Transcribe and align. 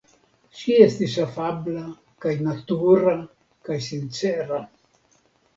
Ŝi 0.59 0.77
estis 0.85 1.17
afabla 1.23 1.83
kaj 2.25 2.33
natura 2.47 3.13
kaj 3.69 3.79
sincera. 3.91 4.65